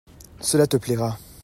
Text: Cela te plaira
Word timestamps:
Cela 0.39 0.65
te 0.65 0.77
plaira 0.79 1.15